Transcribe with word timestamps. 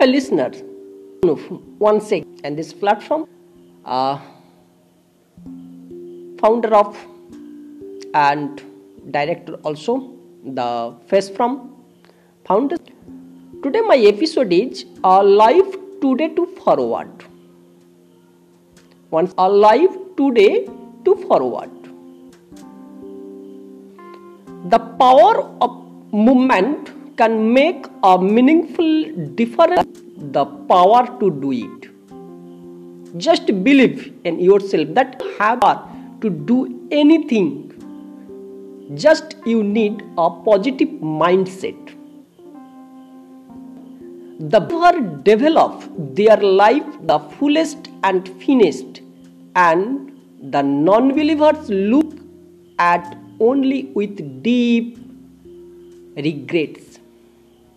Hi, 0.00 0.06
listeners. 0.06 0.62
One 1.78 2.00
sec, 2.00 2.22
and 2.42 2.56
this 2.56 2.72
platform, 2.72 3.28
uh, 3.84 4.18
founder 6.38 6.74
of 6.74 6.96
and 8.14 8.62
director 9.10 9.56
also, 9.56 10.14
the 10.42 10.94
face 11.06 11.28
from 11.28 11.76
founder. 12.46 12.78
Today, 13.62 13.82
my 13.82 13.96
episode 13.96 14.54
is 14.54 14.86
a 15.04 15.22
life 15.22 15.76
today 16.00 16.28
to 16.28 16.46
forward. 16.46 17.10
Once 19.10 19.34
a 19.36 19.46
life 19.50 19.98
today 20.16 20.64
to 21.04 21.14
forward. 21.26 21.68
The 24.70 24.78
power 24.78 25.42
of 25.60 25.84
movement 26.10 26.90
can 27.20 27.52
make 27.52 27.86
a 28.02 28.18
meaningful 28.18 28.90
difference. 29.38 29.98
The 30.36 30.44
power 30.70 31.00
to 31.20 31.30
do 31.42 31.52
it. 31.52 31.88
Just 33.16 33.46
believe 33.64 34.12
in 34.24 34.38
yourself 34.40 34.94
that 34.98 35.20
you 35.20 35.34
have 35.38 35.60
to 36.22 36.30
do 36.30 36.88
anything. 36.90 37.48
Just 38.94 39.36
you 39.44 39.62
need 39.62 40.02
a 40.16 40.30
positive 40.30 40.88
mindset. 40.88 41.96
The 44.54 44.60
believer 44.60 45.22
develop 45.22 45.84
their 46.20 46.38
life 46.38 46.86
the 47.02 47.18
fullest 47.18 47.90
and 48.02 48.30
finest, 48.42 49.02
and 49.54 50.12
the 50.54 50.62
non-believers 50.62 51.68
look 51.68 52.14
at 52.78 53.18
only 53.38 53.82
with 53.94 54.42
deep 54.42 54.98
regrets. 56.16 56.89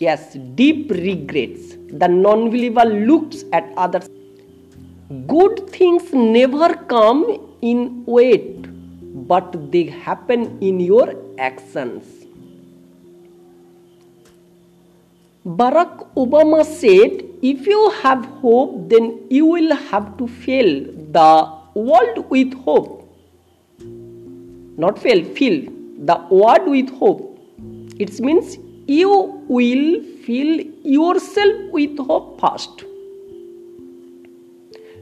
Yes, 0.00 0.34
deep 0.54 0.90
regrets. 0.90 1.76
The 1.90 2.08
non 2.08 2.50
believer 2.50 2.84
looks 2.84 3.44
at 3.52 3.72
others. 3.76 4.08
Good 5.26 5.70
things 5.70 6.12
never 6.12 6.74
come 6.74 7.56
in 7.62 8.04
wait, 8.06 8.66
but 9.28 9.72
they 9.72 9.84
happen 9.84 10.58
in 10.60 10.80
your 10.80 11.14
actions. 11.38 12.04
Barack 15.46 16.12
Obama 16.14 16.64
said, 16.64 17.24
If 17.40 17.66
you 17.66 17.90
have 18.02 18.24
hope, 18.42 18.88
then 18.88 19.22
you 19.30 19.46
will 19.46 19.74
have 19.76 20.16
to 20.18 20.26
fill 20.26 20.84
the 21.12 21.30
world 21.74 22.28
with 22.30 22.52
hope 22.54 23.06
not 24.84 24.98
fail 24.98 25.24
fill 25.38 25.58
the 26.10 26.16
world 26.30 26.68
with 26.74 26.90
hope 27.00 27.20
it 28.04 28.18
means 28.20 28.56
you 28.88 29.44
will 29.48 30.02
fill 30.24 30.60
yourself 30.84 31.72
with 31.72 31.98
hope 31.98 32.40
first. 32.40 32.84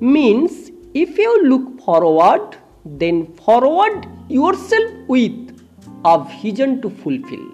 Means 0.00 0.70
if 0.94 1.18
you 1.18 1.44
look 1.44 1.80
forward 1.82 2.56
then 2.84 3.26
forward 3.34 4.06
yourself 4.28 4.90
with 5.08 5.60
a 6.04 6.24
vision 6.40 6.80
to 6.82 6.88
fulfill. 6.88 7.52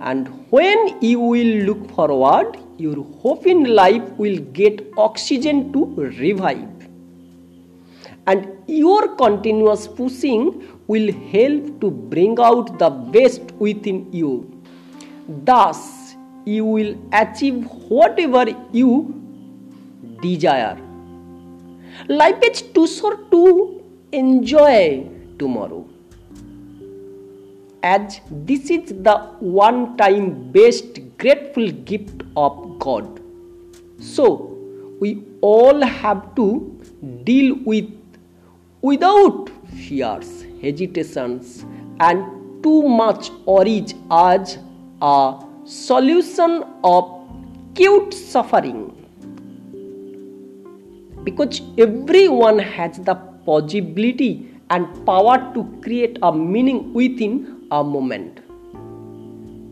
And 0.00 0.28
when 0.50 1.00
you 1.00 1.20
will 1.20 1.64
look 1.64 1.90
forward 1.90 2.58
your 2.78 3.04
hope 3.22 3.46
in 3.46 3.64
life 3.64 4.02
will 4.16 4.38
get 4.52 4.80
oxygen 4.96 5.72
to 5.72 5.86
revive 6.20 6.68
and 8.26 8.46
your 8.66 9.16
continuous 9.16 9.86
pushing 9.88 10.68
will 10.86 11.12
help 11.32 11.80
to 11.80 11.90
bring 11.90 12.38
out 12.38 12.78
the 12.78 12.90
best 12.90 13.52
within 13.58 14.12
you. 14.12 14.62
Thus, 15.44 16.14
you 16.44 16.64
will 16.64 16.96
achieve 17.12 17.64
whatever 17.88 18.44
you 18.72 19.20
desire. 20.20 20.78
Life 22.08 22.38
is 22.42 22.62
too 22.62 22.86
short 22.86 23.30
to 23.30 23.82
enjoy 24.12 25.08
tomorrow. 25.38 25.88
As 27.82 28.20
this 28.30 28.70
is 28.70 28.92
the 29.02 29.16
one 29.40 29.96
time 29.96 30.52
best 30.52 31.00
grateful 31.18 31.68
gift 31.70 32.22
of 32.36 32.78
God. 32.78 33.20
So, 33.98 34.56
we 35.00 35.24
all 35.40 35.82
have 35.82 36.34
to 36.36 36.80
deal 37.24 37.56
with 37.64 37.90
without 38.82 39.48
fears, 39.86 40.44
hesitations, 40.60 41.64
and 42.00 42.62
too 42.62 42.82
much 42.88 43.30
origin 43.46 43.98
as 44.10 44.58
a 45.00 45.40
solution 45.64 46.64
of 46.82 47.08
cute 47.74 48.12
suffering. 48.12 48.80
Because 51.22 51.62
everyone 51.78 52.58
has 52.58 52.98
the 52.98 53.14
possibility 53.46 54.48
and 54.70 55.06
power 55.06 55.52
to 55.54 55.64
create 55.82 56.18
a 56.22 56.32
meaning 56.32 56.92
within 56.92 57.68
a 57.70 57.84
moment. 57.84 58.40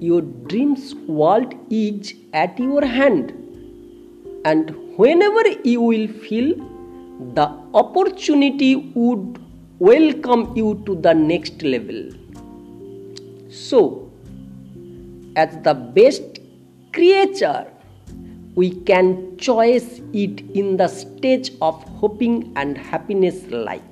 Your 0.00 0.22
dreams 0.22 0.94
world 0.94 1.54
is 1.68 2.14
at 2.32 2.58
your 2.58 2.84
hand, 2.84 3.32
and 4.44 4.70
whenever 4.96 5.48
you 5.64 5.80
will 5.80 6.06
feel 6.06 6.54
the 7.34 7.59
opportunity 7.74 8.74
would 8.74 9.38
welcome 9.78 10.52
you 10.56 10.82
to 10.86 10.94
the 10.96 11.14
next 11.14 11.62
level. 11.62 12.10
So, 13.50 14.10
as 15.36 15.56
the 15.62 15.74
best 15.74 16.40
creature, 16.92 17.66
we 18.56 18.70
can 18.70 19.36
choose 19.38 20.00
it 20.12 20.40
in 20.56 20.76
the 20.76 20.88
stage 20.88 21.52
of 21.62 21.82
hoping 22.00 22.52
and 22.56 22.76
happiness 22.76 23.46
life. 23.46 23.82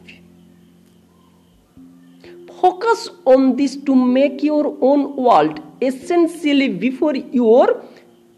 Focus 2.61 3.09
on 3.25 3.55
this 3.55 3.77
to 3.77 3.95
make 3.95 4.43
your 4.43 4.77
own 4.81 5.15
world 5.15 5.61
essentially 5.81 6.69
before 6.69 7.15
your 7.15 7.85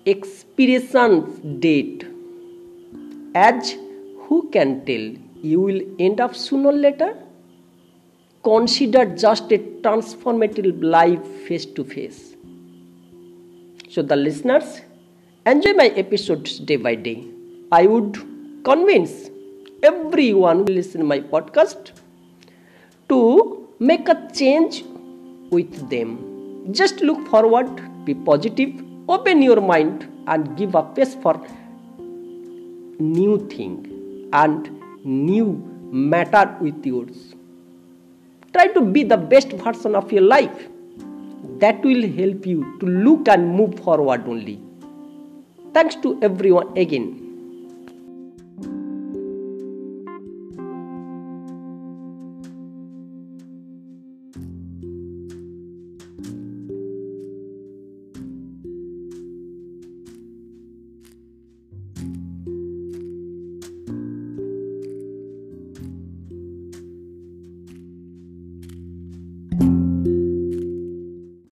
expiration 0.05 1.59
date. 1.59 2.07
As 3.35 3.77
who 4.31 4.49
can 4.51 4.85
tell 4.85 5.30
you 5.43 5.61
will 5.61 5.81
end 5.99 6.21
up 6.21 6.35
sooner 6.35 6.69
or 6.69 6.73
later? 6.73 7.17
Consider 8.43 9.05
just 9.05 9.53
a 9.53 9.59
transformative 9.83 10.83
life 10.83 11.25
face 11.47 11.67
to 11.67 11.85
face. 11.85 12.37
So, 13.89 14.03
the 14.03 14.17
listeners, 14.17 14.81
enjoy 15.47 15.73
my 15.73 15.89
episodes 15.89 16.59
day 16.59 16.77
by 16.77 16.95
day. 16.95 17.27
I 17.73 17.87
would 17.87 18.15
convince 18.65 19.31
everyone 19.83 20.59
who 20.59 20.75
listen 20.75 21.05
my 21.07 21.21
podcast 21.21 21.91
to 23.09 23.69
make 23.79 24.09
a 24.09 24.31
change 24.33 24.85
with 25.51 25.91
them. 25.91 26.73
Just 26.73 27.01
look 27.01 27.27
forward, 27.29 27.71
be 28.05 28.15
positive, 28.15 28.73
open 29.09 29.43
your 29.43 29.61
mind, 29.61 30.07
and 30.27 30.57
give 30.57 30.75
a 30.75 30.87
space 30.93 31.15
for 31.17 31.41
new 32.99 33.39
thing 33.49 34.29
and 34.33 34.80
new 35.05 35.53
matter 35.93 36.57
with 36.61 36.85
yours. 36.85 37.35
Try 38.53 38.69
to 38.69 38.81
be 38.81 39.05
the 39.05 39.17
best 39.17 39.53
version 39.53 39.95
of 39.95 40.13
your 40.13 40.23
life. 40.23 40.69
That 41.59 41.83
will 41.83 42.03
help 42.03 42.47
you 42.47 42.79
to 42.81 42.87
look 42.87 43.29
and 43.29 43.55
move 43.55 43.79
forward 43.81 44.27
only. 44.27 44.61
Thanks 45.73 45.95
to 45.97 46.19
everyone 46.23 46.77
again. 46.77 47.30